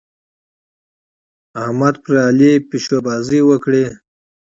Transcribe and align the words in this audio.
احمد 1.63 1.95
پر 2.03 2.13
علي 2.27 2.51
پيشوبازۍ 2.69 3.39
وکړې. 3.45 3.85